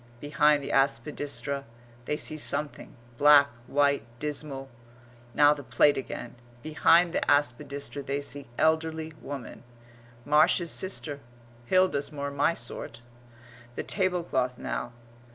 [0.19, 1.63] Behind the aspidistra
[2.05, 4.67] they see something: black, white, dismal;
[5.35, 9.61] now the plate again; behind the aspidistra they see elderly woman;
[10.25, 11.19] "Marsh's sister,
[11.67, 13.01] Hilda's more my sort;"
[13.75, 14.91] the tablecloth now.